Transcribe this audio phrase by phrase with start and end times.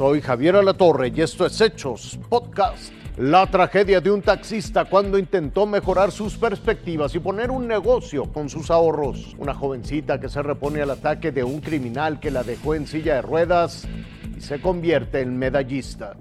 [0.00, 2.90] Soy Javier Alatorre y esto es Hechos Podcast.
[3.18, 8.48] La tragedia de un taxista cuando intentó mejorar sus perspectivas y poner un negocio con
[8.48, 9.36] sus ahorros.
[9.36, 13.16] Una jovencita que se repone al ataque de un criminal que la dejó en silla
[13.16, 13.86] de ruedas
[14.34, 16.16] y se convierte en medallista.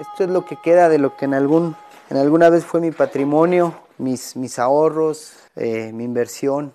[0.00, 1.76] Esto es lo que queda de lo que en, algún,
[2.08, 6.72] en alguna vez fue mi patrimonio, mis, mis ahorros, eh, mi inversión.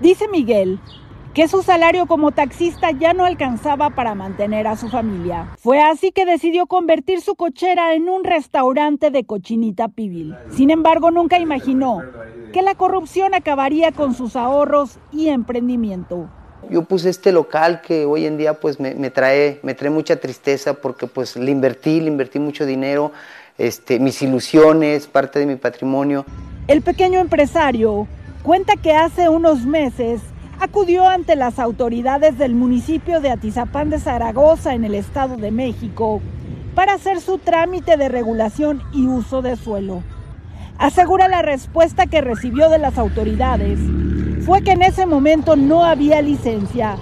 [0.00, 0.78] Dice Miguel
[1.38, 5.50] que su salario como taxista ya no alcanzaba para mantener a su familia.
[5.60, 10.34] Fue así que decidió convertir su cochera en un restaurante de cochinita pibil.
[10.50, 12.02] Sin embargo, nunca imaginó
[12.52, 16.28] que la corrupción acabaría con sus ahorros y emprendimiento.
[16.70, 20.74] Yo puse este local que hoy en día pues me, trae, me trae mucha tristeza
[20.74, 23.12] porque pues le invertí, le invertí mucho dinero,
[23.58, 26.24] este, mis ilusiones, parte de mi patrimonio.
[26.66, 28.08] El pequeño empresario
[28.42, 30.20] cuenta que hace unos meses
[30.60, 36.20] acudió ante las autoridades del municipio de Atizapán de Zaragoza en el Estado de México
[36.74, 40.02] para hacer su trámite de regulación y uso de suelo.
[40.78, 43.78] Asegura la respuesta que recibió de las autoridades
[44.44, 46.96] fue que en ese momento no había licencia.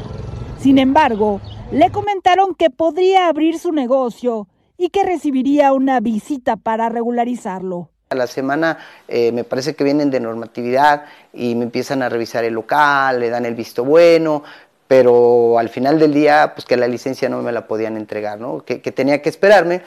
[0.59, 1.41] Sin embargo,
[1.71, 7.91] le comentaron que podría abrir su negocio y que recibiría una visita para regularizarlo.
[8.09, 12.45] A la semana eh, me parece que vienen de normatividad y me empiezan a revisar
[12.45, 14.45] el local, le dan el visto bueno,
[14.87, 18.65] pero al final del día, pues que la licencia no me la podían entregar, ¿no?
[18.65, 19.83] Que, que tenía que esperarme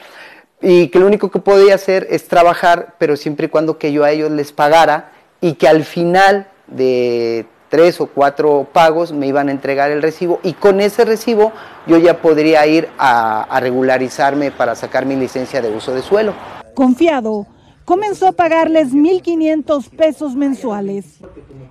[0.60, 4.04] y que lo único que podía hacer es trabajar, pero siempre y cuando que yo
[4.04, 9.48] a ellos les pagara y que al final de tres o cuatro pagos me iban
[9.48, 11.52] a entregar el recibo y con ese recibo
[11.86, 16.34] yo ya podría ir a, a regularizarme para sacar mi licencia de uso de suelo.
[16.74, 17.46] Confiado
[17.90, 21.06] comenzó a pagarles 1.500 pesos mensuales.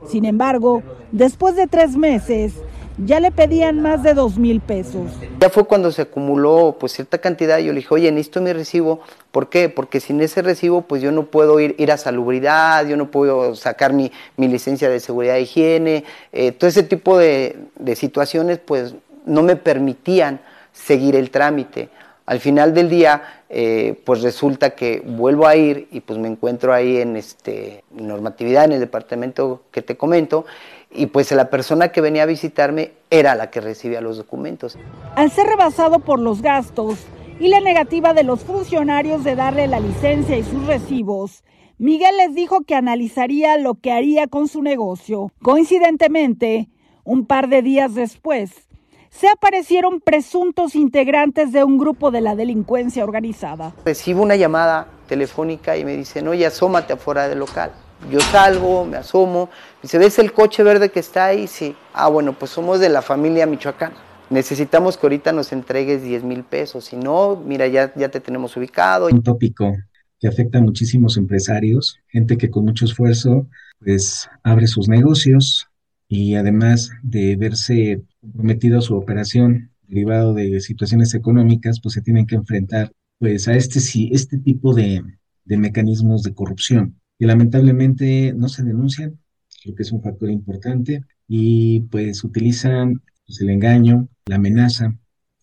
[0.05, 2.55] Sin embargo, después de tres meses,
[2.97, 5.13] ya le pedían más de dos mil pesos.
[5.39, 8.99] Ya fue cuando se acumuló pues cierta cantidad yo le dije, oye, necesito mi recibo.
[9.31, 9.69] ¿Por qué?
[9.69, 13.55] Porque sin ese recibo pues yo no puedo ir, ir a salubridad, yo no puedo
[13.55, 16.03] sacar mi, mi licencia de seguridad e higiene.
[16.33, 18.93] Eh, todo ese tipo de, de situaciones pues
[19.25, 20.41] no me permitían
[20.73, 21.87] seguir el trámite.
[22.29, 26.71] Al final del día, eh, pues resulta que vuelvo a ir y pues me encuentro
[26.71, 30.45] ahí en este normatividad en el departamento que te comento
[30.91, 34.77] y pues la persona que venía a visitarme era la que recibía los documentos.
[35.15, 36.99] Al ser rebasado por los gastos
[37.39, 41.43] y la negativa de los funcionarios de darle la licencia y sus recibos,
[41.79, 45.31] Miguel les dijo que analizaría lo que haría con su negocio.
[45.41, 46.69] Coincidentemente,
[47.03, 48.68] un par de días después,
[49.09, 53.73] se aparecieron presuntos integrantes de un grupo de la delincuencia organizada.
[53.85, 57.71] Recibo una llamada telefónica y me dicen, oye, asómate afuera del local.
[58.09, 59.49] Yo salgo, me asomo,
[59.81, 61.47] dice, ¿ves el coche verde que está ahí?
[61.47, 61.75] Sí.
[61.93, 63.91] Ah, bueno, pues somos de la familia Michoacán.
[64.29, 68.55] Necesitamos que ahorita nos entregues 10 mil pesos, si no, mira, ya, ya te tenemos
[68.55, 69.07] ubicado.
[69.07, 69.75] Un tópico
[70.19, 73.47] que afecta a muchísimos empresarios, gente que con mucho esfuerzo
[73.79, 75.69] pues abre sus negocios,
[76.09, 82.25] y además de verse comprometido a su operación derivado de situaciones económicas, pues se tienen
[82.25, 83.79] que enfrentar pues a este,
[84.13, 85.03] este tipo de,
[85.45, 89.19] de mecanismos de corrupción que lamentablemente no se denuncian,
[89.61, 94.95] creo que es un factor importante, y pues utilizan pues, el engaño, la amenaza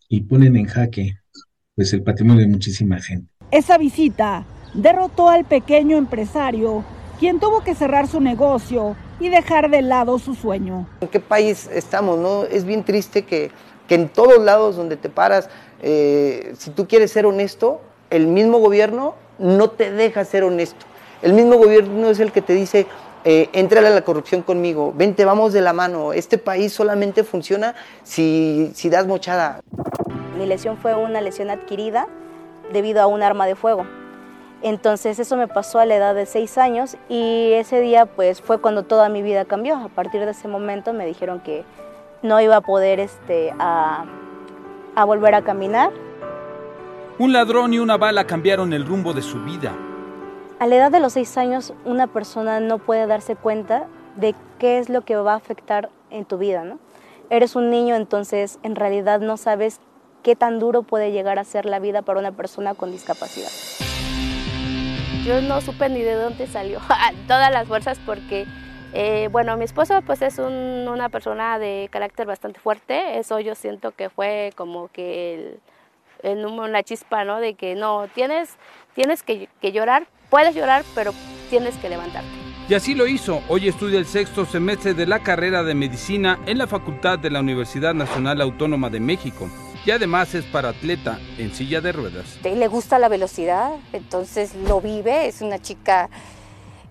[0.09, 1.19] y ponen en jaque
[1.75, 3.28] pues el patrimonio de muchísima gente.
[3.50, 6.82] Esa visita derrotó al pequeño empresario,
[7.20, 10.87] quien tuvo que cerrar su negocio y dejar de lado su sueño.
[11.00, 12.19] ¿En qué país estamos?
[12.19, 12.44] No?
[12.44, 13.50] Es bien triste que,
[13.88, 15.49] que en todos lados donde te paras,
[15.82, 20.87] eh, si tú quieres ser honesto, el mismo gobierno no te deja ser honesto.
[21.22, 22.87] El mismo gobierno es el que te dice,
[23.25, 26.12] eh, a la corrupción conmigo, vente, vamos de la mano.
[26.12, 29.60] Este país solamente funciona si, si das mochada.
[30.38, 32.06] Mi lesión fue una lesión adquirida
[32.72, 33.87] debido a un arma de fuego.
[34.62, 38.59] Entonces eso me pasó a la edad de seis años y ese día pues fue
[38.59, 39.77] cuando toda mi vida cambió.
[39.77, 41.65] A partir de ese momento me dijeron que
[42.22, 44.04] no iba a poder este, a,
[44.95, 45.92] a volver a caminar.
[47.19, 49.72] Un ladrón y una bala cambiaron el rumbo de su vida.
[50.59, 53.86] A la edad de los seis años una persona no puede darse cuenta
[54.16, 56.78] de qué es lo que va a afectar en tu vida, ¿no?
[57.28, 59.80] Eres un niño, entonces en realidad no sabes
[60.22, 63.51] qué tan duro puede llegar a ser la vida para una persona con discapacidad.
[65.27, 66.81] Yo no supe ni de dónde salió
[67.27, 68.47] todas las fuerzas porque,
[68.93, 73.91] eh, bueno, mi esposo pues es una persona de carácter bastante fuerte, eso yo siento
[73.91, 75.59] que fue como que
[76.23, 77.41] el, una chispa, ¿no?
[77.41, 78.51] De que no, tienes,
[78.95, 81.13] tienes que, que llorar, puedes llorar, pero
[81.51, 82.31] tienes que levantarte.
[82.69, 83.43] Y así lo hizo.
[83.49, 87.41] Hoy estudia el sexto semestre de la carrera de medicina en la Facultad de la
[87.41, 89.49] Universidad Nacional Autónoma de México.
[89.86, 92.41] Y además es para atleta en silla de ruedas.
[92.42, 96.10] Le gusta la velocidad, entonces lo vive, es una chica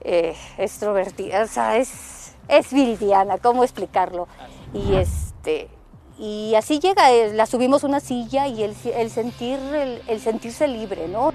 [0.02, 4.30] eh, extrovertida, o sea, es, es vildiana, ¿cómo explicarlo?
[4.74, 5.68] Y este
[6.18, 10.66] y así llega, eh, la subimos una silla y el, el sentir, el, el sentirse
[10.66, 11.34] libre, ¿no?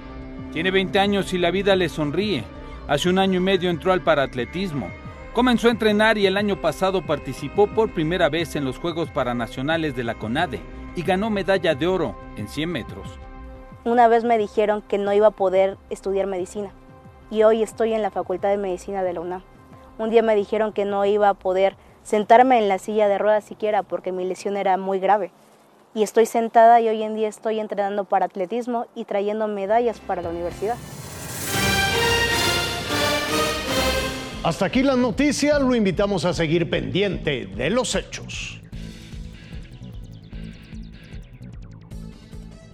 [0.51, 2.43] Tiene 20 años y la vida le sonríe.
[2.87, 4.89] Hace un año y medio entró al paraatletismo.
[5.33, 9.95] Comenzó a entrenar y el año pasado participó por primera vez en los Juegos Paranacionales
[9.95, 10.59] de la CONADE
[10.95, 13.07] y ganó medalla de oro en 100 metros.
[13.83, 16.71] Una vez me dijeron que no iba a poder estudiar medicina
[17.31, 19.41] y hoy estoy en la Facultad de Medicina de la UNAM.
[19.97, 23.43] Un día me dijeron que no iba a poder sentarme en la silla de ruedas
[23.43, 25.31] siquiera porque mi lesión era muy grave.
[25.93, 30.21] Y estoy sentada y hoy en día estoy entrenando para atletismo y trayendo medallas para
[30.21, 30.77] la universidad.
[34.43, 38.60] Hasta aquí las noticias, lo invitamos a seguir pendiente de los hechos.